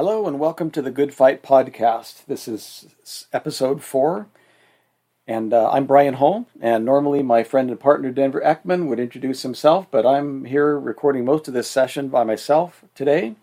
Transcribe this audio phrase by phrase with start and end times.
[0.00, 2.24] Hello and welcome to the Good Fight podcast.
[2.24, 4.28] This is episode four,
[5.26, 6.46] and uh, I'm Brian Holm.
[6.58, 11.26] And normally my friend and partner Denver Eckman would introduce himself, but I'm here recording
[11.26, 13.34] most of this session by myself today.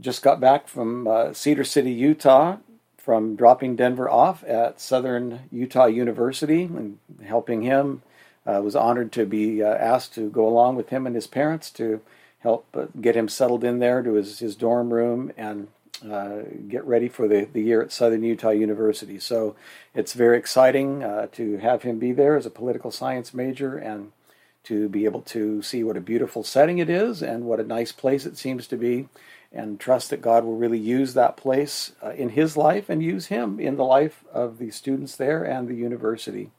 [0.00, 2.56] Just got back from uh, Cedar City, Utah,
[2.98, 8.02] from dropping Denver off at Southern Utah University and helping him.
[8.44, 11.70] Uh, was honored to be uh, asked to go along with him and his parents
[11.70, 12.00] to
[12.40, 15.68] help uh, get him settled in there to his, his dorm room and
[16.10, 19.18] uh, get ready for the, the year at Southern Utah University.
[19.18, 19.54] So
[19.94, 24.12] it's very exciting uh, to have him be there as a political science major and
[24.64, 27.92] to be able to see what a beautiful setting it is and what a nice
[27.92, 29.08] place it seems to be
[29.52, 33.26] and trust that God will really use that place uh, in his life and use
[33.26, 36.50] him in the life of the students there and the university.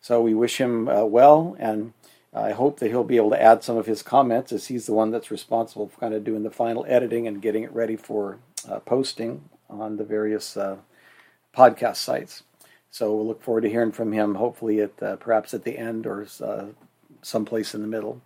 [0.00, 1.92] So we wish him uh, well and
[2.34, 4.94] I hope that he'll be able to add some of his comments as he's the
[4.94, 8.38] one that's responsible for kind of doing the final editing and getting it ready for
[8.68, 10.76] uh, posting on the various uh,
[11.54, 12.42] podcast sites.
[12.90, 16.06] So we'll look forward to hearing from him, hopefully at uh, perhaps at the end
[16.06, 16.66] or uh,
[17.20, 18.22] someplace in the middle.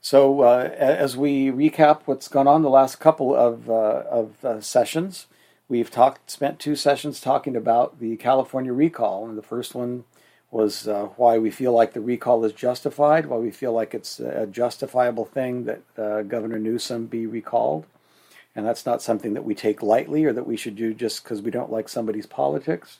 [0.00, 5.26] So uh, as we recap what's gone on the last couple of uh, of sessions,
[5.68, 10.04] we've talked spent two sessions talking about the California recall, and the first one
[10.54, 14.20] was uh, why we feel like the recall is justified, why we feel like it's
[14.20, 17.86] a justifiable thing that uh, Governor Newsom be recalled.
[18.54, 21.42] And that's not something that we take lightly or that we should do just because
[21.42, 22.98] we don't like somebody's politics.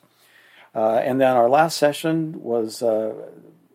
[0.74, 3.14] Uh, and then our last session was uh,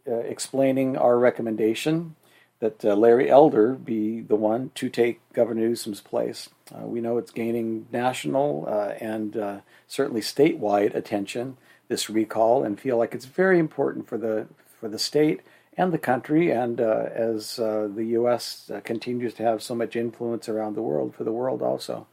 [0.05, 2.17] uh, explaining our recommendation
[2.59, 6.49] that uh, Larry Elder be the one to take Governor Newsom's place.
[6.81, 8.67] we know it's gaining national
[8.99, 11.55] and certainly statewide attention
[11.89, 14.47] this recall and feel like it's very important for the
[14.79, 15.41] for the state
[15.79, 18.69] and the country, and uh, as uh, the U.S.
[18.73, 22.05] Uh, continues to have so much influence around the world, for the world also.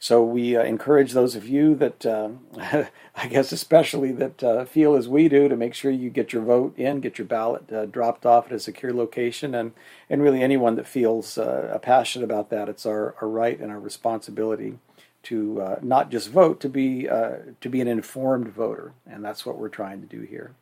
[0.00, 2.30] So we uh, encourage those of you that, uh,
[3.14, 6.42] I guess especially that uh, feel as we do, to make sure you get your
[6.42, 9.72] vote in, get your ballot dropped off at a secure location, and
[10.10, 11.38] and really anyone that feels
[11.82, 14.78] passionate about that, it's our, our right and our responsibility
[15.24, 19.46] to uh, not just vote, to be uh, to be an informed voter, and that's
[19.46, 20.54] what we're trying to do here.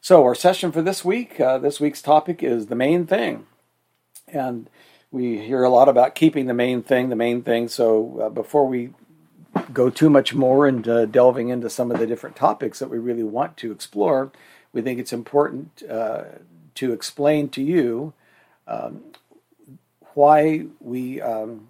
[0.00, 3.46] So our session for this week, uh, this week's topic is the main thing,
[4.28, 4.68] and
[5.10, 7.68] we hear a lot about keeping the main thing, the main thing.
[7.68, 8.90] So uh, before we
[9.72, 13.22] go too much more into delving into some of the different topics that we really
[13.22, 14.30] want to explore,
[14.72, 16.24] we think it's important uh,
[16.74, 18.12] to explain to you
[18.66, 19.02] um,
[20.14, 21.68] why we um,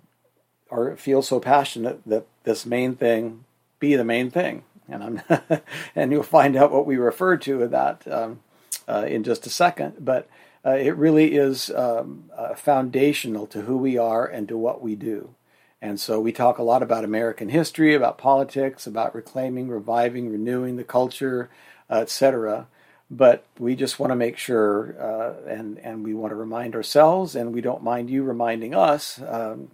[0.76, 3.44] or feel so passionate that this main thing
[3.78, 4.64] be the main thing.
[4.88, 5.22] And I'm
[5.96, 8.40] and you'll find out what we refer to that um,
[8.88, 9.94] uh, in just a second.
[10.00, 10.28] But
[10.64, 14.94] uh, it really is um, uh, foundational to who we are and to what we
[14.94, 15.34] do.
[15.82, 20.76] And so we talk a lot about American history, about politics, about reclaiming, reviving, renewing
[20.76, 21.50] the culture,
[21.90, 22.66] uh, etc.
[23.10, 27.36] But we just want to make sure, uh, and and we want to remind ourselves,
[27.36, 29.70] and we don't mind you reminding us um,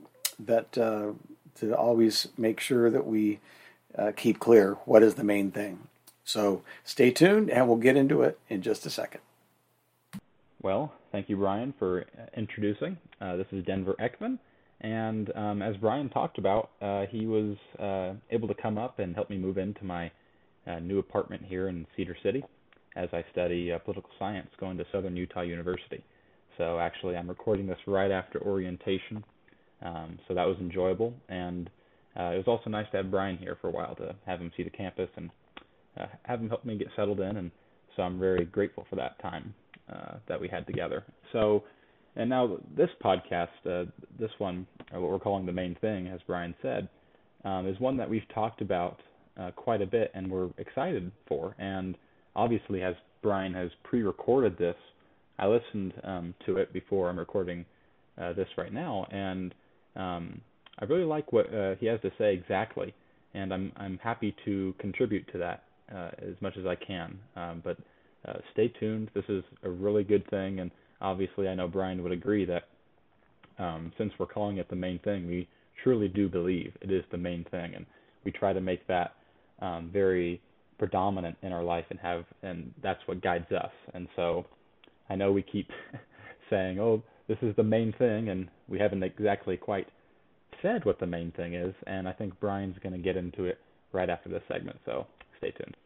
[0.47, 1.13] that uh,
[1.57, 3.41] to always make sure that we
[3.97, 5.89] uh, keep clear what is the main thing.
[6.25, 9.21] So stay tuned, and we'll get into it in just a second.
[10.63, 12.97] Well, thank you, Brian, for introducing.
[13.21, 14.39] Uh, this is Denver Ekman,
[14.81, 19.15] and um, as Brian talked about, uh, he was uh, able to come up and
[19.15, 20.11] help me move into my
[20.67, 22.45] uh, new apartment here in Cedar City
[22.95, 26.05] as I study political science going to Southern Utah University.
[26.59, 29.25] So actually, I'm recording this right after orientation
[29.85, 31.69] um, so that was enjoyable, and
[32.19, 34.53] uh, it was also nice to have Brian here for a while to have him
[34.57, 35.31] see the campus and
[35.99, 37.37] uh, have him help me get settled in.
[37.37, 37.51] And
[37.97, 39.55] so I'm very grateful for that time
[39.93, 41.05] uh, that we had together.
[41.33, 41.65] So,
[42.17, 46.55] and now this podcast, uh, this one, what we're calling the main thing, as Brian
[46.61, 46.89] said,
[47.45, 49.01] um, is one that we've talked about
[49.41, 51.57] uh, quite a bit and we're excited for.
[51.59, 51.97] And
[52.37, 54.77] obviously, as Brian has pre-recorded this,
[55.39, 57.65] I listened um, to it before I'm recording
[58.21, 59.55] uh, this right now, and
[59.97, 60.41] um,
[60.79, 62.95] I really like what uh, he has to say exactly,
[63.35, 67.19] and I'm I'm happy to contribute to that uh, as much as I can.
[67.37, 67.77] Um, but
[68.27, 69.11] uh, stay tuned.
[69.15, 72.65] This is a really good thing, and obviously I know Brian would agree that
[73.59, 75.49] um, since we're calling it the main thing, we
[75.83, 77.87] truly do believe it is the main thing, and
[78.25, 79.15] we try to make that
[79.61, 80.41] um, very
[80.79, 83.71] predominant in our life and have and that's what guides us.
[83.95, 84.47] And so
[85.09, 85.69] I know we keep
[86.51, 89.89] saying, "Oh, this is the main thing, and we haven't exactly quite
[90.61, 91.75] said what the main thing is.
[91.87, 93.59] And I think Brian's going to get into it
[93.93, 95.07] right after this segment, so
[95.39, 95.77] stay tuned.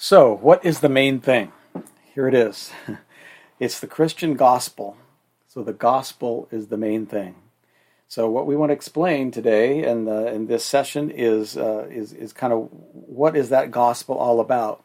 [0.00, 1.52] So, what is the main thing?
[2.14, 2.70] Here it is.
[3.60, 4.96] It's the Christian gospel.
[5.48, 7.34] So, the gospel is the main thing.
[8.08, 12.14] So, what we want to explain today and in, in this session is, uh, is,
[12.14, 14.82] is kind of what is that gospel all about?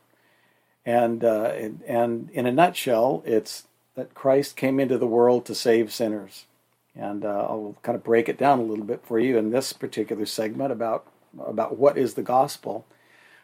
[0.86, 3.64] And, uh, and, and in a nutshell, it's
[3.96, 6.46] that Christ came into the world to save sinners.
[6.96, 9.74] And uh, I'll kind of break it down a little bit for you in this
[9.74, 11.08] particular segment about,
[11.44, 12.86] about what is the gospel.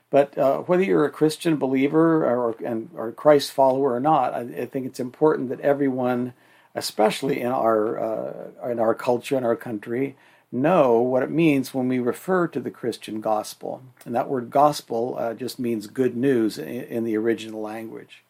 [0.09, 4.39] But uh, whether you're a Christian believer or, and, or Christ follower or not, I,
[4.39, 6.33] I, think it's important that everyone,
[6.75, 10.15] especially in our uh, in our culture and our country,
[10.51, 13.81] know what it means when we refer to the Christian gospel.
[14.05, 18.23] And that word gospel uh, just means good news in, in, the original language.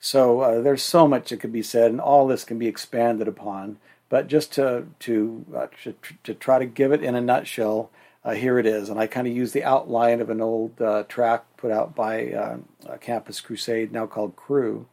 [0.00, 3.28] So uh, there's so much that could be said, and all this can be expanded
[3.28, 3.78] upon.
[4.08, 5.94] But just to to, uh, to,
[6.24, 7.90] to try to give it in a nutshell
[8.24, 8.88] uh, here it is.
[8.88, 12.32] And I kind of use the outline of an old uh, track put out by
[12.32, 12.56] uh,
[13.00, 14.86] Campus Crusade, now called Cru,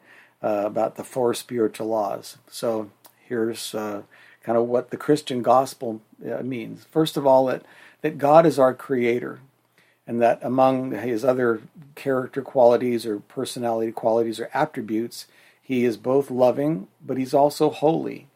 [0.44, 2.38] uh, about the four spiritual laws.
[2.50, 2.90] So
[3.28, 4.04] here's uh,
[4.44, 6.86] kind of what the Christian gospel uh, means.
[6.92, 7.64] First of all, that,
[8.02, 9.40] that God is our creator.
[10.08, 11.62] And that among his other
[11.96, 15.28] character qualities or personality qualities or attributes,
[15.62, 18.28] he is both loving, but he's also holy.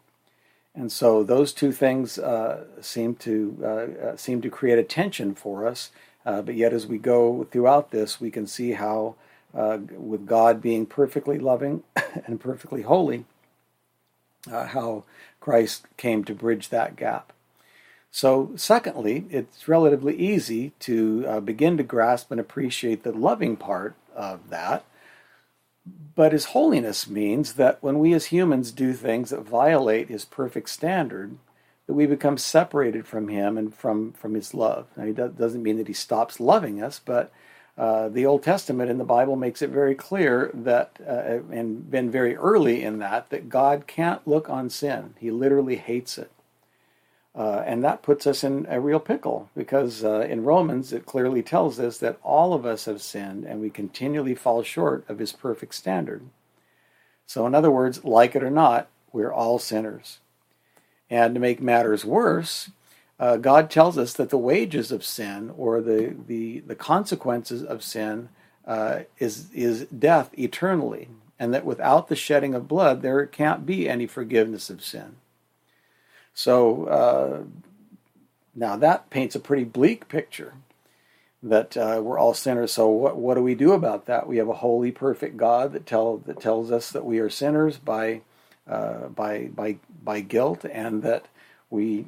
[0.76, 3.68] And so those two things uh, seem to uh,
[4.08, 5.90] uh, seem to create a tension for us.
[6.24, 9.16] But yet, as we go throughout this, we can see how,
[9.56, 11.84] uh, with God being perfectly loving
[12.26, 13.26] and perfectly holy,
[14.52, 15.04] uh, how
[15.40, 17.32] Christ came to bridge that gap.
[18.12, 24.50] So, secondly, it's relatively easy to begin to grasp and appreciate the loving part of
[24.50, 24.86] that
[26.16, 30.70] but his holiness means that when we as humans do things that violate his perfect
[30.70, 31.38] standard,
[31.88, 34.88] that we become separated from him and from, from his love.
[34.96, 37.32] Now, he doesn't mean that he stops loving us, but
[37.78, 42.10] uh, the Old Testament in the Bible makes it very clear that, uh, and been
[42.10, 45.14] very early in that, that God can't look on sin.
[45.20, 46.32] He literally hates it.
[47.36, 51.44] Uh, and that puts us in a real pickle because uh, in Romans it clearly
[51.44, 55.34] tells us that all of us have sinned and we continually fall short of his
[55.34, 56.24] perfect standard.
[57.28, 60.20] So, in other words, like it or not, we're all sinners.
[61.10, 62.70] And to make matters worse,
[63.20, 67.84] uh, God tells us that the wages of sin or the, the, the consequences of
[67.84, 68.30] sin
[68.66, 71.10] uh, is, is death eternally,
[71.40, 75.18] and that without the shedding of blood, there can't be any forgiveness of sin.
[76.34, 77.44] So uh,
[78.54, 80.54] now that paints a pretty bleak picture
[81.44, 82.72] that uh, we're all sinners.
[82.74, 84.28] So what what do we do about that?
[84.28, 87.78] We have a holy, perfect God that tell that tells us that we are sinners
[87.78, 88.22] by
[88.68, 91.28] uh, by by by guilt, and that
[91.70, 92.08] we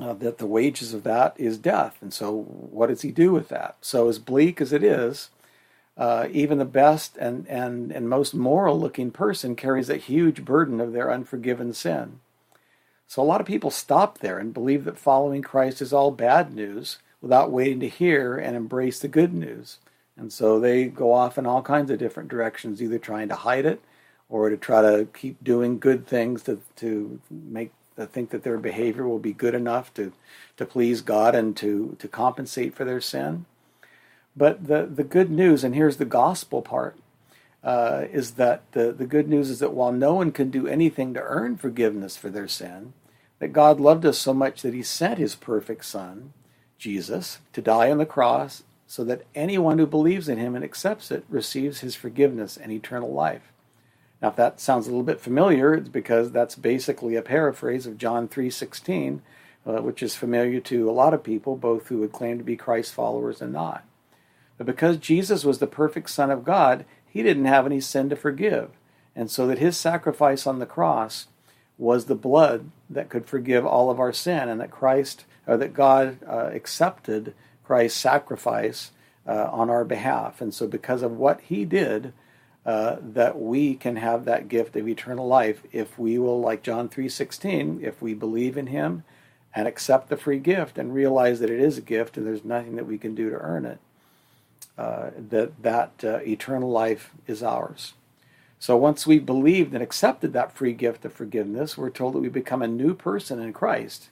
[0.00, 1.98] uh, that the wages of that is death.
[2.00, 3.76] And so, what does He do with that?
[3.80, 5.30] So, as bleak as it is,
[5.96, 10.80] uh, even the best and and and most moral looking person carries a huge burden
[10.80, 12.20] of their unforgiven sin.
[13.08, 16.54] So a lot of people stop there and believe that following Christ is all bad
[16.54, 19.78] news without waiting to hear and embrace the good news.
[20.14, 23.64] And so they go off in all kinds of different directions, either trying to hide
[23.64, 23.80] it
[24.28, 28.58] or to try to keep doing good things to, to make to think that their
[28.58, 30.12] behavior will be good enough to,
[30.56, 33.44] to please God and to, to compensate for their sin.
[34.36, 36.96] But the, the good news, and here's the gospel part,
[37.64, 41.12] uh, is that the, the good news is that while no one can do anything
[41.14, 42.92] to earn forgiveness for their sin,
[43.40, 46.32] that God loved us so much that he sent his perfect Son,
[46.78, 51.10] Jesus, to die on the cross so that anyone who believes in him and accepts
[51.10, 53.52] it receives his forgiveness and eternal life.
[54.20, 57.98] Now, if that sounds a little bit familiar, it's because that's basically a paraphrase of
[57.98, 59.20] John 3.16,
[59.64, 62.56] uh, which is familiar to a lot of people, both who would claim to be
[62.56, 63.84] Christ followers and not.
[64.56, 68.16] But because Jesus was the perfect Son of God, he didn't have any sin to
[68.16, 68.70] forgive.
[69.14, 71.28] And so that his sacrifice on the cross
[71.78, 75.74] was the blood that could forgive all of our sin, and that Christ, or that
[75.74, 77.34] God uh, accepted
[77.64, 78.90] Christ's sacrifice
[79.26, 80.40] uh, on our behalf.
[80.40, 82.12] And so, because of what he did,
[82.66, 86.88] uh, that we can have that gift of eternal life if we will, like John
[86.88, 89.04] 3:16, if we believe in him
[89.54, 92.76] and accept the free gift and realize that it is a gift and there's nothing
[92.76, 93.78] that we can do to earn it
[94.78, 97.94] uh, that that uh, eternal life is ours.
[98.60, 102.28] So once we believed and accepted that free gift of forgiveness, we're told that we
[102.28, 104.10] become a new person in Christ.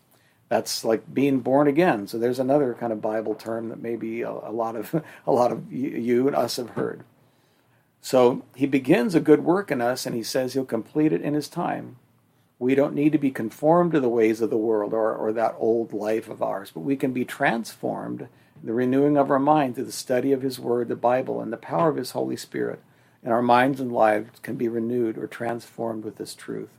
[0.49, 2.07] That's like being born again.
[2.07, 4.95] So there's another kind of Bible term that maybe a, a lot of
[5.27, 7.05] a lot of you and us have heard.
[8.01, 11.35] So he begins a good work in us, and he says he'll complete it in
[11.35, 11.97] his time.
[12.59, 15.57] We don't need to be conformed to the ways of the world or, or that
[15.59, 18.29] old life of ours, but we can be transformed
[18.63, 21.59] the renewing of our mind through the study of His Word, the Bible, and the
[21.59, 22.81] power of His Holy Spirit,
[23.23, 26.71] and our minds and lives can be renewed or transformed with this truth.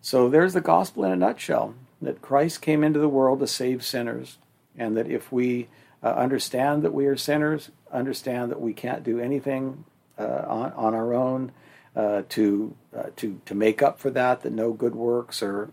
[0.00, 3.84] So there's the gospel in a nutshell that Christ came into the world to save
[3.84, 4.38] sinners,
[4.76, 5.68] and that if we
[6.02, 9.84] uh, understand that we are sinners, understand that we can't do anything
[10.22, 11.52] on, on our own
[11.96, 15.70] uh, to, uh, to, to make up for that, that no good works or,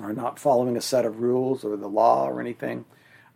[0.00, 2.84] or not following a set of rules or the law or anything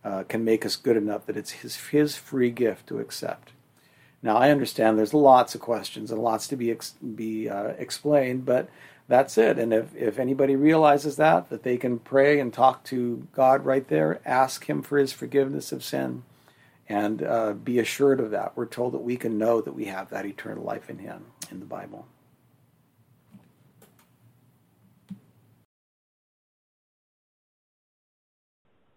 [0.03, 3.51] uh, can make us good enough that it's his, his free gift to accept.
[4.23, 8.45] Now, I understand there's lots of questions and lots to be, ex- be uh, explained,
[8.45, 8.69] but
[9.07, 9.59] that's it.
[9.59, 13.87] And if, if anybody realizes that, that they can pray and talk to God right
[13.87, 16.23] there, ask Him for His forgiveness of sin,
[16.89, 18.55] and uh, be assured of that.
[18.55, 21.59] We're told that we can know that we have that eternal life in Him in
[21.59, 22.07] the Bible.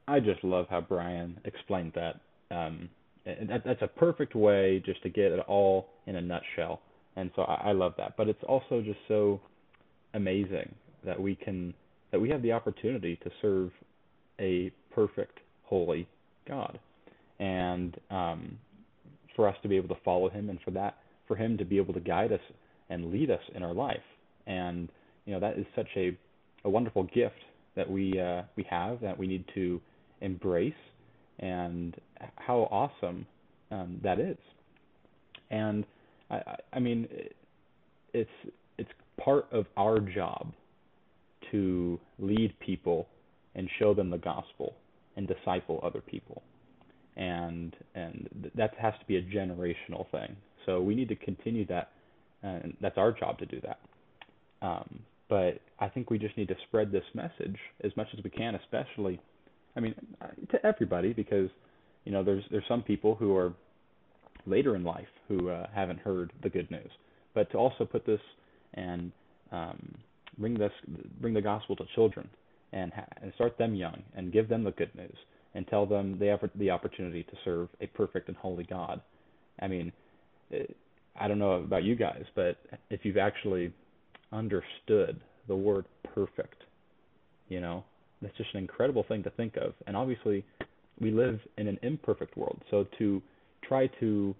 [0.06, 2.20] I just love how Brian explained that.
[2.50, 2.88] Um,
[3.24, 6.80] that that's a perfect way just to get it all in a nutshell.
[7.16, 8.16] And so I, I love that.
[8.16, 9.40] But it's also just so
[10.14, 11.74] amazing that we can
[12.10, 13.70] that we have the opportunity to serve
[14.40, 16.08] a perfect, holy
[16.48, 16.80] God,
[17.40, 18.58] and um,
[19.34, 21.78] for us to be able to follow Him, and for that, for Him to be
[21.78, 22.40] able to guide us
[22.88, 23.96] and lead us in our life,
[24.46, 24.88] and
[25.24, 26.16] you know that is such a
[26.64, 27.34] a wonderful gift
[27.74, 29.80] that we uh, we have that we need to
[30.20, 30.72] embrace,
[31.38, 31.96] and
[32.36, 33.26] how awesome
[33.70, 34.36] um, that is.
[35.50, 35.84] And
[36.30, 36.42] I,
[36.74, 37.08] I mean,
[38.12, 38.30] it's
[38.78, 38.90] it's
[39.22, 40.52] part of our job
[41.50, 43.08] to lead people
[43.54, 44.74] and show them the gospel
[45.16, 46.42] and disciple other people.
[47.16, 50.36] And and that has to be a generational thing.
[50.66, 51.90] So we need to continue that,
[52.42, 53.80] and that's our job to do that.
[54.62, 58.30] Um, but I think we just need to spread this message as much as we
[58.30, 59.20] can, especially,
[59.76, 59.94] I mean,
[60.50, 61.50] to everybody, because
[62.04, 63.52] you know there's there's some people who are
[64.46, 66.90] later in life who uh, haven't heard the good news,
[67.34, 68.20] but to also put this
[68.74, 69.12] and
[69.52, 69.94] um,
[70.38, 70.72] bring this
[71.20, 72.28] bring the gospel to children
[72.72, 75.16] and, ha- and start them young and give them the good news
[75.54, 79.00] and tell them they have the opportunity to serve a perfect and holy God.
[79.60, 79.92] I mean,
[81.18, 82.56] I don't know about you guys, but
[82.88, 83.72] if you've actually
[84.32, 86.62] understood the word perfect,
[87.48, 87.84] you know,
[88.22, 89.74] that's just an incredible thing to think of.
[89.86, 90.44] And obviously,
[91.00, 93.22] we live in an imperfect world, so to
[93.66, 94.34] try to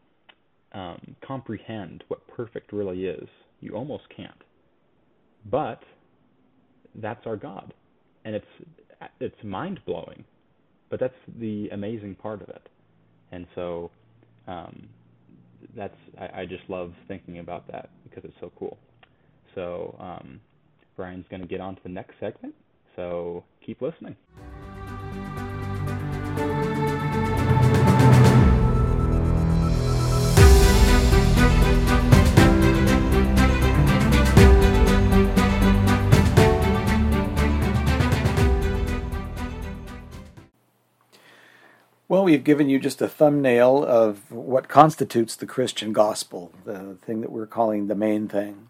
[0.73, 3.29] um, comprehend what perfect really is,
[3.61, 4.31] you almost can't.
[5.51, 5.83] But
[6.95, 7.73] that's our God,
[8.25, 8.47] and it's
[9.21, 10.25] it's mind blowing,
[10.91, 12.69] but that's the amazing part of it.
[13.33, 13.91] And so
[14.47, 14.89] um,
[15.77, 18.77] that's I, I just love thinking about that because it's so cool.
[19.55, 20.41] So um,
[20.97, 22.55] Brian's going to get on to the next segment.
[22.97, 24.17] So keep listening.
[42.11, 47.21] Well, we've given you just a thumbnail of what constitutes the Christian gospel, the thing
[47.21, 48.69] that we're calling the main thing.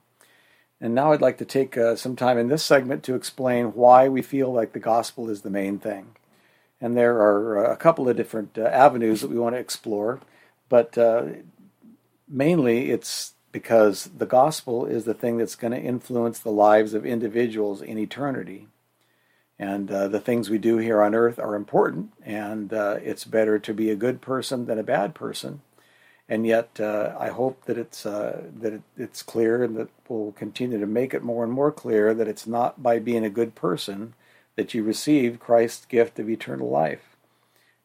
[0.79, 4.11] And now I'd like to take uh, some time in this segment to explain why
[4.11, 6.17] we feel like the gospel is the main thing.
[6.83, 10.21] And there are uh, a couple of different uh, avenues that we want to explore,
[10.69, 11.25] but uh,
[12.29, 17.07] mainly it's because the gospel is the thing that's going to influence the lives of
[17.07, 18.69] individuals in eternity.
[19.61, 23.59] And uh, the things we do here on earth are important, and uh, it's better
[23.59, 25.61] to be a good person than a bad person.
[26.31, 30.33] And yet, uh, I hope that it's uh, that it, it's clear, and that we'll
[30.33, 33.55] continue to make it more and more clear that it's not by being a good
[33.55, 34.15] person
[34.57, 37.17] that you receive Christ's gift of eternal life.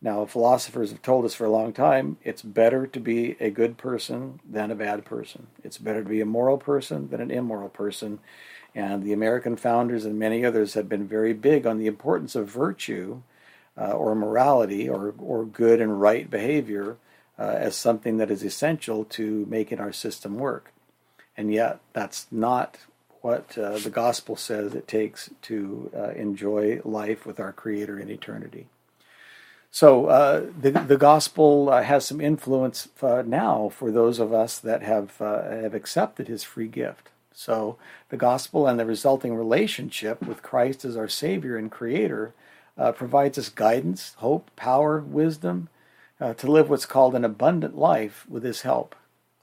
[0.02, 3.78] Now, philosophers have told us for a long time it's better to be a good
[3.78, 5.48] person than a bad person.
[5.62, 8.20] It's better to be a moral person than an immoral person.
[8.76, 12.50] And the American founders and many others have been very big on the importance of
[12.50, 13.22] virtue
[13.78, 16.98] uh, or morality or, or good and right behavior
[17.40, 20.74] uh, as something that is essential to making our system work.
[21.38, 22.80] And yet, that's not
[23.22, 28.10] what uh, the gospel says it takes to uh, enjoy life with our Creator in
[28.10, 28.68] eternity.
[29.72, 34.58] So uh, the the gospel uh, has some influence uh, now for those of us
[34.60, 37.10] that have uh, have accepted His free gift.
[37.36, 37.78] So
[38.10, 42.34] the gospel and the resulting relationship with Christ as our Savior and Creator
[42.78, 45.68] uh, provides us guidance, hope, power, wisdom
[46.20, 48.96] uh, to live what's called an abundant life with His help.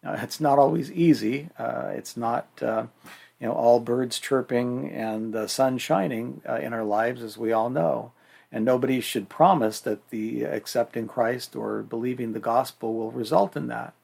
[0.02, 1.50] it's not always easy.
[1.58, 7.36] it's not you know all birds chirping and the sun shining in our lives, as
[7.36, 8.12] we all know.
[8.50, 13.68] And nobody should promise that the accepting Christ or believing the gospel will result in
[13.68, 13.94] that.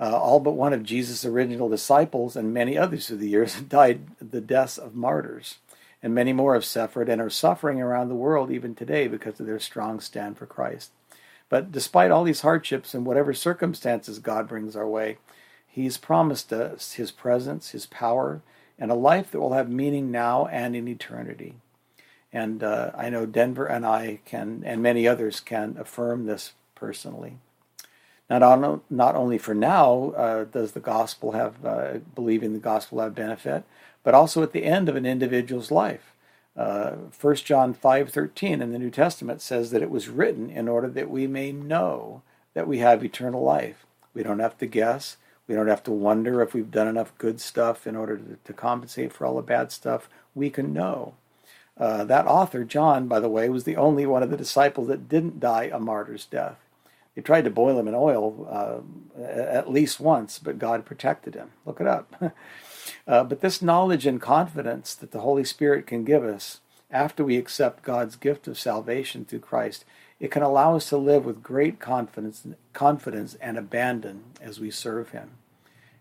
[0.00, 3.68] Uh, all but one of Jesus' original disciples and many others through the years have
[3.68, 5.58] died the deaths of martyrs.
[6.02, 9.44] And many more have suffered and are suffering around the world even today because of
[9.44, 10.92] their strong stand for Christ.
[11.50, 15.18] But despite all these hardships and whatever circumstances God brings our way,
[15.66, 18.40] He's promised us His presence, His power,
[18.78, 21.56] and a life that will have meaning now and in eternity.
[22.32, 27.36] And uh, I know Denver and I can, and many others can affirm this personally.
[28.30, 33.00] Not, on, not only for now uh, does the gospel have, uh, believing the gospel
[33.00, 33.64] have benefit,
[34.04, 36.14] but also at the end of an individual's life.
[36.56, 40.88] Uh, 1 John 5:13 in the New Testament says that it was written in order
[40.88, 42.22] that we may know
[42.54, 43.84] that we have eternal life.
[44.14, 45.16] We don't have to guess.
[45.48, 48.52] We don't have to wonder if we've done enough good stuff in order to, to
[48.52, 50.08] compensate for all the bad stuff.
[50.34, 51.14] We can know.
[51.76, 55.08] Uh, that author, John, by the way, was the only one of the disciples that
[55.08, 56.58] didn't die a martyr's death.
[57.14, 61.50] They tried to boil him in oil uh, at least once, but God protected him.
[61.66, 62.14] Look it up.
[63.06, 67.36] uh, but this knowledge and confidence that the Holy Spirit can give us after we
[67.36, 69.84] accept God's gift of salvation through Christ,
[70.18, 75.10] it can allow us to live with great confidence, confidence and abandon as we serve
[75.10, 75.30] Him.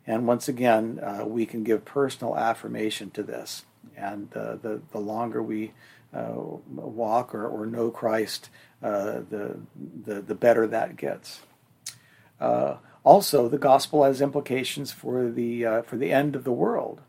[0.06, 5.00] And once again, uh, we can give personal affirmation to this and uh, the the
[5.00, 5.74] longer we
[6.14, 8.50] walk or, or know Christ,
[8.82, 9.60] uh, the,
[10.06, 11.42] the the better that gets.
[12.40, 17.02] Uh, also, the gospel has implications for the uh, for the end of the world,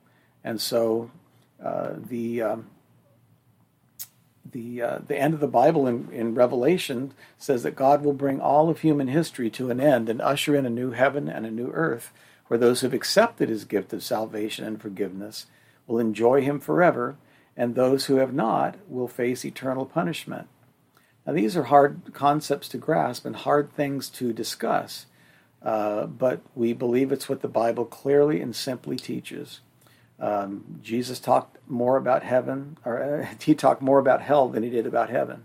[0.44, 1.10] and so
[1.58, 2.66] the um,
[4.52, 8.40] the uh, the end of the Bible in, in Revelation says that God will bring
[8.40, 11.50] all of human history to an end and usher in a new heaven and a
[11.50, 12.12] new earth,
[12.48, 15.46] where those who've accepted His gift of salvation and forgiveness
[15.86, 17.16] will enjoy him forever,
[17.60, 20.48] and those who have not will face eternal punishment.
[21.26, 25.04] Now, these are hard concepts to grasp and hard things to discuss,
[25.62, 29.60] uh, but we believe it's what the Bible clearly and simply teaches.
[30.18, 34.70] Um, Jesus talked more about heaven, or uh, he talked more about hell than he
[34.70, 35.42] did about heaven,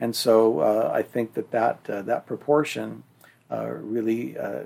[0.00, 3.02] and so uh, I think that that uh, that proportion
[3.50, 4.62] uh, really uh,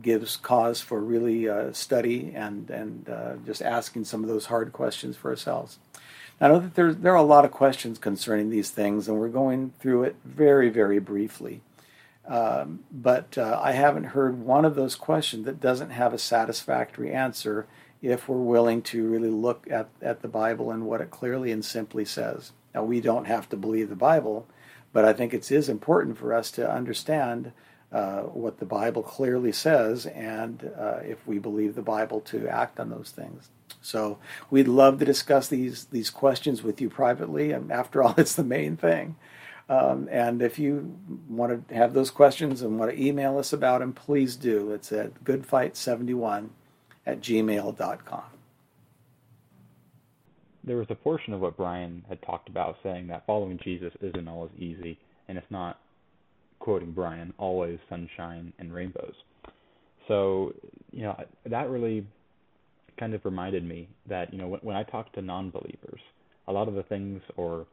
[0.00, 5.30] gives cause for really study and and just asking some of those hard questions for
[5.30, 5.80] ourselves.
[6.40, 9.28] I know that there there are a lot of questions concerning these things, and we're
[9.28, 11.62] going through it very very briefly.
[12.26, 17.12] Um, but uh, I haven't heard one of those questions that doesn't have a satisfactory
[17.12, 17.66] answer
[18.00, 21.64] if we're willing to really look at, at the Bible and what it clearly and
[21.64, 22.52] simply says.
[22.74, 24.46] Now, we don't have to believe the Bible,
[24.92, 27.52] but I think it is important for us to understand
[27.94, 32.80] uh, what the Bible clearly says, and uh, if we believe the Bible, to act
[32.80, 33.50] on those things.
[33.80, 34.18] So
[34.50, 37.52] we'd love to discuss these these questions with you privately.
[37.52, 39.14] And after all, it's the main thing.
[39.68, 43.78] Um, and if you want to have those questions and want to email us about
[43.78, 44.72] them, please do.
[44.72, 46.48] It's at goodfight71
[47.06, 48.24] at gmail.com.
[50.64, 54.26] There was a portion of what Brian had talked about saying that following Jesus isn't
[54.26, 55.78] always easy, and it's not
[56.64, 59.12] quoting Brian, always sunshine and rainbows.
[60.08, 60.54] So,
[60.92, 62.06] you know, that really
[62.98, 66.00] kind of reminded me that, you know, when, when I talk to non believers,
[66.48, 67.66] a lot of the things or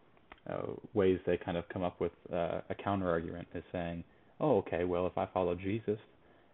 [0.49, 4.04] uh, ways they kind of come up with uh, a counter argument is saying,
[4.41, 5.99] oh, okay, well, if I follow Jesus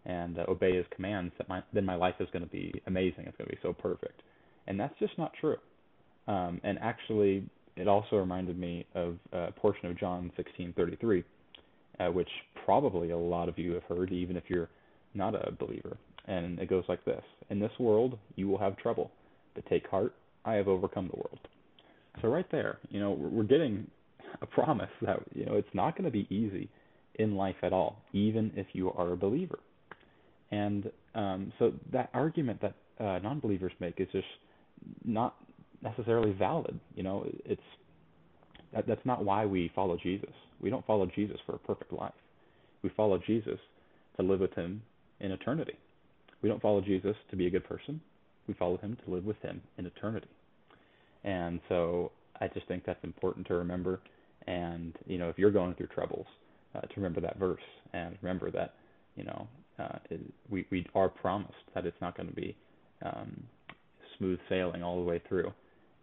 [0.05, 3.23] and uh, obey his commands, that my, then my life is going to be amazing.
[3.25, 4.21] It's going to be so perfect.
[4.67, 5.57] And that's just not true.
[6.27, 11.23] Um, and actually, it also reminded me of a portion of John 16:33
[11.99, 12.29] uh, which
[12.65, 14.69] probably a lot of you have heard, even if you're
[15.13, 15.97] not a believer.
[16.25, 19.11] And it goes like this In this world, you will have trouble,
[19.55, 20.13] but take heart,
[20.45, 21.39] I have overcome the world.
[22.21, 23.87] So, right there, you know, we're getting
[24.41, 26.69] a promise that, you know, it's not going to be easy
[27.15, 29.59] in life at all, even if you are a believer.
[30.51, 34.27] And um, so, that argument that uh, non believers make is just
[35.03, 35.35] not
[35.81, 36.79] necessarily valid.
[36.95, 37.61] You know, it's
[38.73, 40.33] that, that's not why we follow Jesus.
[40.61, 42.13] We don't follow Jesus for a perfect life.
[42.81, 43.59] We follow Jesus
[44.17, 44.81] to live with him
[45.19, 45.77] in eternity.
[46.41, 48.01] We don't follow Jesus to be a good person.
[48.47, 50.27] We follow him to live with him in eternity.
[51.23, 53.99] And so I just think that's important to remember.
[54.47, 56.25] And, you know, if you're going through troubles,
[56.75, 57.61] uh, to remember that verse
[57.93, 58.75] and remember that,
[59.15, 59.47] you know,
[59.79, 62.55] uh, it, we, we are promised that it's not going to be
[63.03, 63.43] um,
[64.17, 65.51] smooth sailing all the way through.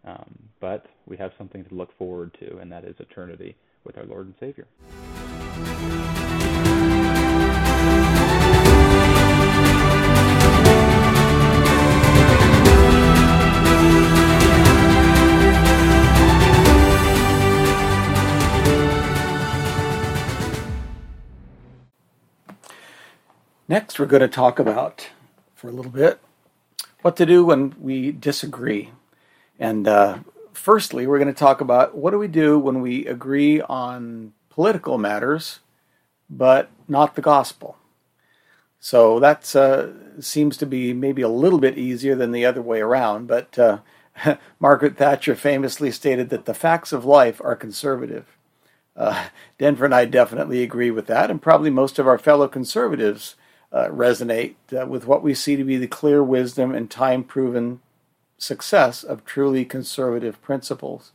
[0.06, 4.04] Um, but we have something to look forward to, and that is eternity with our
[4.04, 4.66] Lord and Savior.
[23.66, 25.08] Next, we're going to talk about
[25.54, 26.20] for a little bit
[27.00, 28.90] what to do when we disagree.
[29.58, 30.18] And uh,
[30.52, 34.98] firstly, we're going to talk about what do we do when we agree on political
[34.98, 35.60] matters,
[36.28, 37.76] but not the gospel.
[38.80, 42.80] So that uh, seems to be maybe a little bit easier than the other way
[42.80, 43.26] around.
[43.26, 43.78] But uh,
[44.60, 48.26] Margaret Thatcher famously stated that the facts of life are conservative.
[48.96, 53.34] Uh, Denver and I definitely agree with that, and probably most of our fellow conservatives
[53.72, 57.80] uh, resonate uh, with what we see to be the clear wisdom and time proven
[58.44, 61.12] success of truly conservative principles.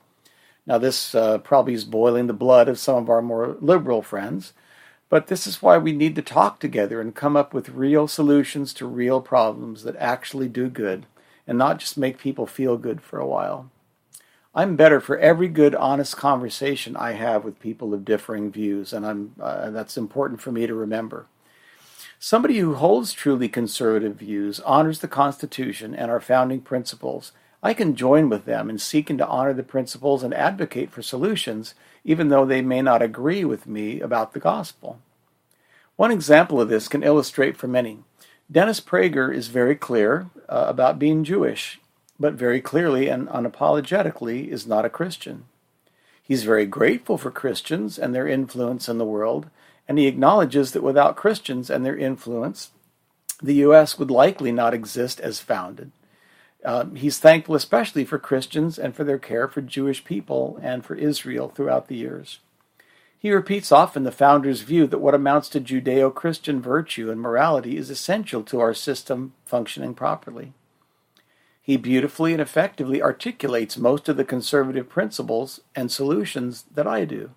[0.65, 4.53] Now, this uh, probably is boiling the blood of some of our more liberal friends,
[5.09, 8.73] but this is why we need to talk together and come up with real solutions
[8.75, 11.05] to real problems that actually do good
[11.47, 13.71] and not just make people feel good for a while.
[14.53, 19.05] I'm better for every good, honest conversation I have with people of differing views, and
[19.05, 21.25] I'm, uh, that's important for me to remember.
[22.21, 27.31] Somebody who holds truly conservative views, honors the Constitution and our founding principles,
[27.63, 31.75] I can join with them in seeking to honor the principles and advocate for solutions,
[32.03, 34.99] even though they may not agree with me about the gospel.
[35.95, 37.99] One example of this can illustrate for many.
[38.51, 41.79] Dennis Prager is very clear uh, about being Jewish,
[42.19, 45.45] but very clearly and unapologetically is not a Christian.
[46.21, 49.49] He's very grateful for Christians and their influence in the world,
[49.89, 52.69] and he acknowledges that without Christians and their influence,
[53.41, 53.97] the U.S.
[53.97, 55.91] would likely not exist as founded.
[56.63, 60.93] Um, he's thankful especially for Christians and for their care for Jewish people and for
[60.93, 62.39] Israel throughout the years.
[63.17, 67.75] He repeats often the founder's view that what amounts to Judeo Christian virtue and morality
[67.75, 70.53] is essential to our system functioning properly.
[71.61, 77.31] He beautifully and effectively articulates most of the conservative principles and solutions that I do.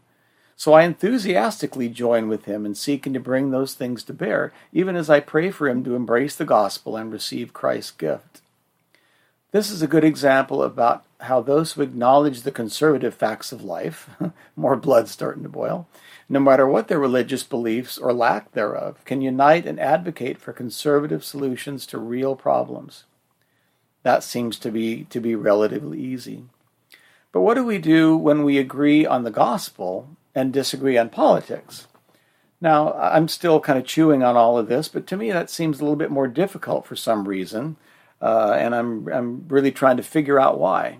[0.62, 4.94] So I enthusiastically join with him in seeking to bring those things to bear, even
[4.94, 8.40] as I pray for him to embrace the gospel and receive Christ's gift.
[9.50, 14.08] This is a good example about how those who acknowledge the conservative facts of life,
[14.56, 15.88] more blood starting to boil,
[16.28, 21.24] no matter what their religious beliefs or lack thereof, can unite and advocate for conservative
[21.24, 23.02] solutions to real problems.
[24.04, 26.44] That seems to be to be relatively easy.
[27.32, 31.86] But what do we do when we agree on the gospel and disagree on politics.
[32.60, 35.80] Now, I'm still kind of chewing on all of this, but to me that seems
[35.80, 37.76] a little bit more difficult for some reason,
[38.20, 40.98] uh, and I'm, I'm really trying to figure out why.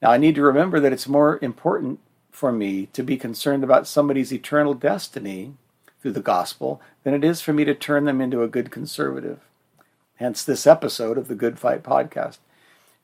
[0.00, 2.00] Now, I need to remember that it's more important
[2.32, 5.54] for me to be concerned about somebody's eternal destiny
[6.00, 9.38] through the gospel than it is for me to turn them into a good conservative.
[10.16, 12.38] Hence, this episode of the Good Fight podcast.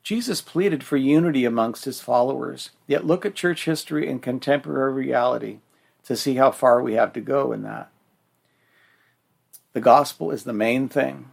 [0.03, 5.59] Jesus pleaded for unity amongst his followers, yet look at church history and contemporary reality
[6.05, 7.91] to see how far we have to go in that.
[9.73, 11.29] The gospel is the main thing.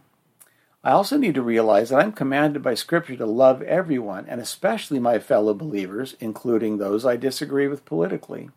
[0.83, 4.99] I also need to realize that I'm commanded by Scripture to love everyone, and especially
[4.99, 8.51] my fellow believers, including those I disagree with politically.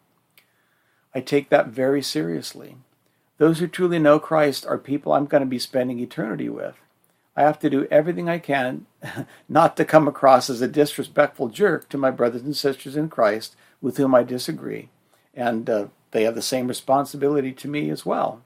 [1.14, 2.76] I take that very seriously.
[3.38, 6.76] Those who truly know Christ are people I'm going to be spending eternity with.
[7.36, 8.86] I have to do everything I can
[9.48, 13.56] not to come across as a disrespectful jerk to my brothers and sisters in Christ
[13.80, 14.88] with whom I disagree.
[15.34, 18.42] And uh, they have the same responsibility to me as well.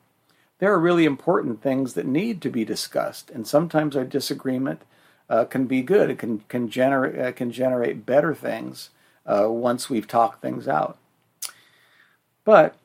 [0.59, 4.83] There are really important things that need to be discussed, and sometimes our disagreement
[5.29, 6.11] uh, can be good.
[6.11, 8.91] It can, can, generate, uh, can generate better things
[9.27, 10.99] uh, once we've talked things out.
[12.45, 12.77] But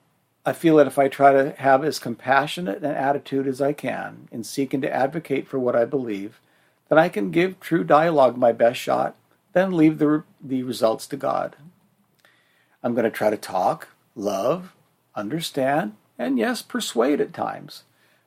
[0.49, 4.27] I feel that if I try to have as compassionate an attitude as I can
[4.31, 6.41] in seeking to advocate for what I believe,
[6.89, 9.15] then I can give true dialogue my best shot,
[9.53, 11.55] then leave the, the results to God.
[12.81, 14.73] I'm going to try to talk, love,
[15.13, 17.83] understand, and yes, persuade at times.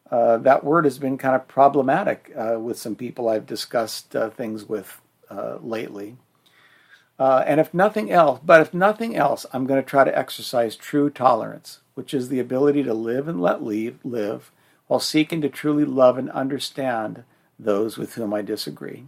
[0.09, 4.31] Uh, that word has been kind of problematic uh, with some people I've discussed uh,
[4.31, 6.19] things with uh, lately.
[7.19, 10.77] Uh, and if nothing else, but if nothing else, I'm going to try to exercise
[10.77, 14.51] true tolerance which is the ability to live and let leave, live
[14.87, 17.25] while seeking to truly love and understand
[17.59, 19.07] those with whom I disagree.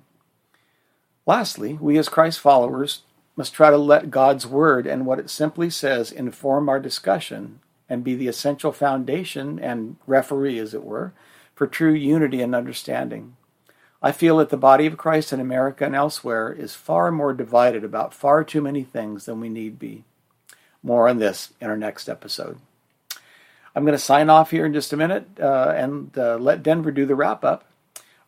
[1.27, 3.03] Lastly, we as Christ followers
[3.37, 8.05] must try to let God's Word and what it simply says inform our discussion and
[8.05, 11.12] be the essential foundation and referee, as it were,
[11.55, 13.37] for true unity and understanding.
[14.03, 17.85] I feel that the body of Christ in America and elsewhere is far more divided
[17.85, 20.05] about far too many things than we need be.
[20.83, 22.59] More on this in our next episode.
[23.75, 26.93] I'm going to sign off here in just a minute uh, and uh, let Denver
[26.93, 27.65] do the wrap up.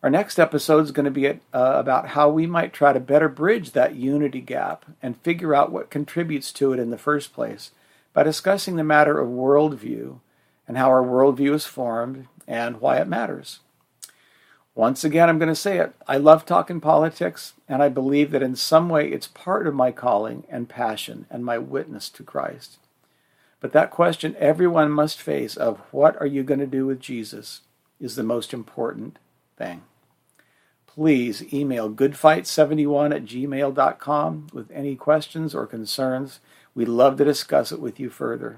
[0.03, 3.29] Our next episode is going to be uh, about how we might try to better
[3.29, 7.71] bridge that unity gap and figure out what contributes to it in the first place
[8.13, 10.19] by discussing the matter of worldview
[10.67, 13.59] and how our worldview is formed and why it matters.
[14.75, 15.93] Once again, I'm going to say it.
[16.07, 19.91] I love talking politics, and I believe that in some way it's part of my
[19.91, 22.77] calling and passion and my witness to Christ.
[23.59, 27.61] But that question everyone must face of what are you going to do with Jesus
[27.99, 29.17] is the most important
[29.57, 29.83] thing.
[30.85, 36.39] Please email goodfight71 at gmail.com with any questions or concerns.
[36.73, 38.57] We'd love to discuss it with you further.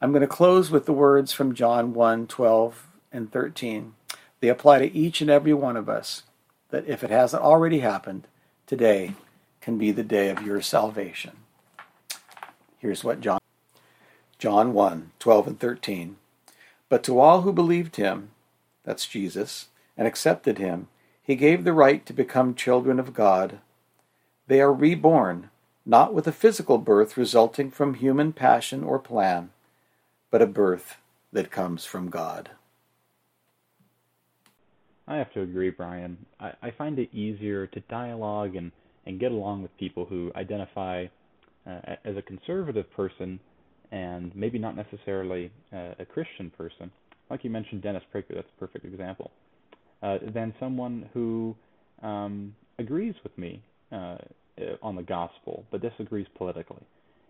[0.00, 3.94] I'm going to close with the words from John 1 12 and 13.
[4.40, 6.22] They apply to each and every one of us,
[6.70, 8.28] that if it hasn't already happened,
[8.66, 9.14] today
[9.60, 11.32] can be the day of your salvation.
[12.78, 13.40] Here's what John
[14.38, 16.16] John 1 12 and 13.
[16.88, 18.30] But to all who believed him,
[18.84, 20.88] that's Jesus, and accepted him,
[21.22, 23.58] he gave the right to become children of God.
[24.46, 25.50] They are reborn,
[25.84, 29.50] not with a physical birth resulting from human passion or plan,
[30.30, 30.96] but a birth
[31.32, 32.50] that comes from God.
[35.06, 36.16] I have to agree, Brian.
[36.38, 38.72] I, I find it easier to dialogue and,
[39.04, 41.06] and get along with people who identify
[41.66, 43.40] uh, as a conservative person
[43.90, 46.90] and maybe not necessarily uh, a Christian person.
[47.30, 49.30] Like you mentioned, Dennis Prager, that's a perfect example.
[50.02, 51.56] Uh, than someone who
[52.02, 54.16] um, agrees with me uh,
[54.82, 56.82] on the gospel but disagrees politically.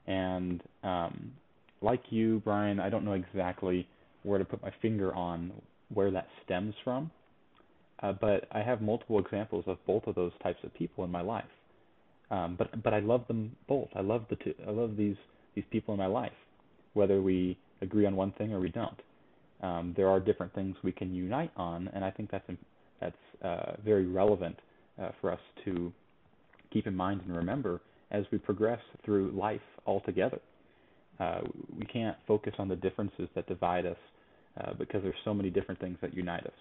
[0.06, 1.32] And um,
[1.80, 3.88] like you, Brian, I don't know exactly
[4.22, 5.52] where to put my finger on
[5.92, 7.10] where that stems from
[8.02, 11.20] uh, but I have multiple examples of both of those types of people in my
[11.20, 11.44] life.
[12.30, 13.88] Um, but but I love them both.
[13.94, 14.54] I love the two.
[14.66, 15.16] I love these
[15.54, 16.32] these people in my life,
[16.98, 19.00] whether we agree on one thing or we don't.
[19.62, 22.50] Um, there are different things we can unite on, and I think that's
[23.00, 24.56] that's uh, very relevant
[25.00, 25.92] uh, for us to
[26.72, 27.80] keep in mind and remember
[28.10, 30.40] as we progress through life altogether.
[31.20, 31.40] Uh,
[31.78, 33.96] we can't focus on the differences that divide us
[34.60, 36.60] uh, because there's so many different things that unite us.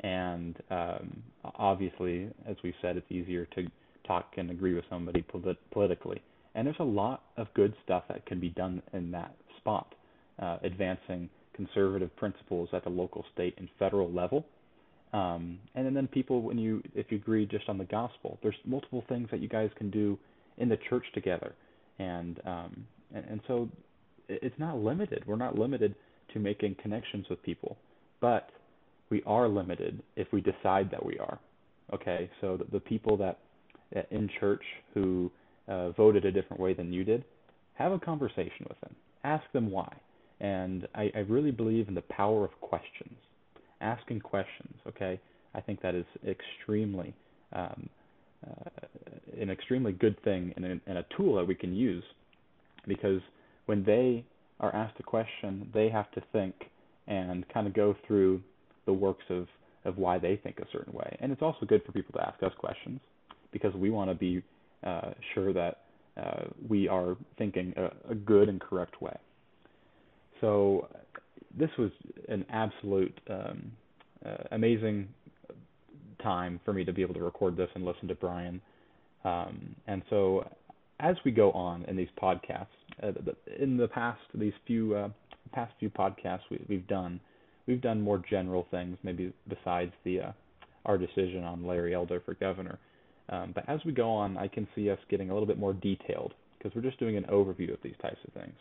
[0.00, 1.22] And um,
[1.56, 3.66] obviously, as we've said, it's easier to
[4.06, 6.20] talk and agree with somebody polit- politically.
[6.54, 9.94] And there's a lot of good stuff that can be done in that spot,
[10.40, 14.44] uh, advancing conservative principles at the local, state, and federal level.
[15.12, 19.04] Um, and then people, when you if you agree just on the gospel, there's multiple
[19.08, 20.18] things that you guys can do
[20.56, 21.54] in the church together,
[21.98, 23.68] and um, and, and so
[24.28, 25.22] it's not limited.
[25.26, 25.94] We're not limited
[26.32, 27.76] to making connections with people,
[28.20, 28.48] but
[29.10, 31.38] we are limited if we decide that we are.
[31.92, 33.38] Okay, so the, the people that
[34.10, 34.62] in church
[34.94, 35.30] who
[35.68, 37.24] uh, voted a different way than you did,
[37.74, 38.94] have a conversation with them.
[39.24, 39.92] Ask them why.
[40.40, 43.14] And I, I really believe in the power of questions.
[43.80, 45.20] Asking questions, okay?
[45.54, 47.14] I think that is extremely
[47.52, 47.88] um,
[48.46, 48.86] uh,
[49.40, 52.04] an extremely good thing and a, and a tool that we can use
[52.86, 53.20] because
[53.66, 54.24] when they
[54.60, 56.54] are asked a question, they have to think
[57.06, 58.40] and kind of go through
[58.86, 59.46] the works of
[59.84, 61.16] of why they think a certain way.
[61.20, 63.00] And it's also good for people to ask us questions
[63.50, 64.42] because we want to be
[64.84, 65.80] uh, sure that
[66.16, 69.16] uh, we are thinking a, a good and correct way.
[70.40, 70.88] So
[71.58, 71.90] this was
[72.28, 73.72] an absolute um,
[74.24, 75.08] uh, amazing
[76.22, 78.60] time for me to be able to record this and listen to Brian.
[79.24, 80.48] Um, and so
[81.00, 82.66] as we go on in these podcasts,
[83.02, 83.12] uh,
[83.58, 85.08] in the past these few uh,
[85.52, 87.20] past few podcasts we, we've done,
[87.66, 90.32] we've done more general things, maybe besides the uh,
[90.86, 92.78] our decision on Larry Elder for governor.
[93.32, 95.72] Um, but as we go on, I can see us getting a little bit more
[95.72, 98.54] detailed because we're just doing an overview of these types of things.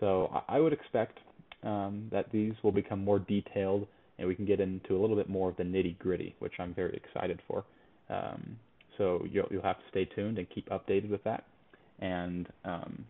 [0.00, 1.18] So I, I would expect
[1.62, 3.86] um, that these will become more detailed
[4.18, 6.74] and we can get into a little bit more of the nitty gritty, which I'm
[6.74, 7.64] very excited for.
[8.10, 8.58] Um,
[8.98, 11.44] so you'll, you'll have to stay tuned and keep updated with that.
[12.00, 13.04] And um,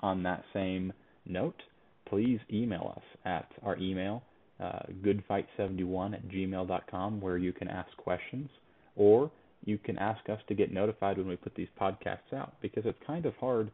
[0.00, 0.92] on that same
[1.26, 1.60] note,
[2.08, 4.22] please email us at our email
[4.60, 8.48] uh, goodfight71 at gmail.com where you can ask questions
[8.94, 9.30] or
[9.64, 12.98] you can ask us to get notified when we put these podcasts out because it's
[13.06, 13.70] kind of hard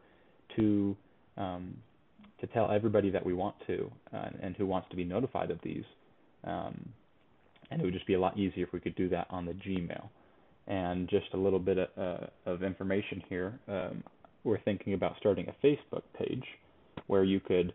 [0.57, 0.95] to
[1.37, 1.75] um,
[2.39, 5.59] to tell everybody that we want to uh, and who wants to be notified of
[5.63, 5.85] these.
[6.43, 6.89] Um,
[7.71, 9.53] and it would just be a lot easier if we could do that on the
[9.53, 10.09] Gmail.
[10.67, 13.59] And just a little bit of, uh, of information here.
[13.67, 14.03] Um,
[14.43, 16.43] we're thinking about starting a Facebook page
[17.07, 17.73] where you could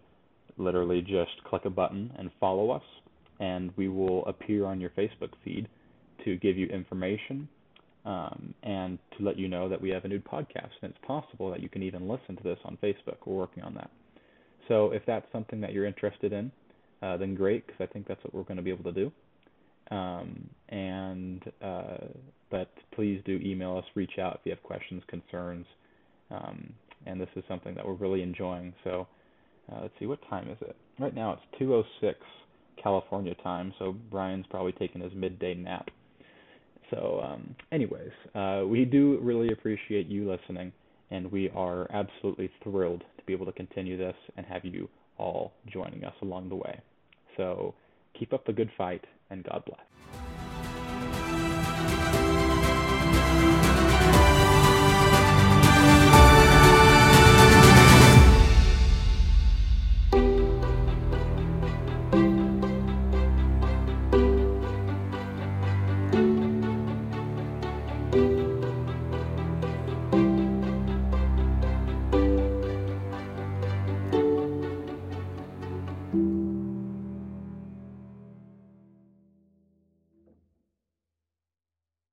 [0.58, 2.82] literally just click a button and follow us,
[3.40, 5.68] and we will appear on your Facebook feed
[6.24, 7.48] to give you information
[8.08, 10.70] um, and to let you know that we have a new podcast.
[10.80, 13.18] And it's possible that you can even listen to this on Facebook.
[13.26, 13.90] We're working on that.
[14.66, 16.50] So if that's something that you're interested in,
[17.02, 19.12] uh, then great, because I think that's what we're going to be able to do.
[19.94, 21.98] Um, and uh,
[22.50, 25.66] but please do email us, reach out if you have questions, concerns,
[26.30, 26.72] um,
[27.06, 28.74] and this is something that we're really enjoying.
[28.84, 29.06] So
[29.70, 30.76] uh, let's see, what time is it?
[30.98, 32.14] Right now it's 2:06
[32.82, 35.88] California time, so Brian's probably taking his midday nap.
[36.90, 40.72] So, um, anyways, uh, we do really appreciate you listening,
[41.10, 45.52] and we are absolutely thrilled to be able to continue this and have you all
[45.66, 46.80] joining us along the way.
[47.36, 47.74] So,
[48.18, 50.27] keep up the good fight, and God bless.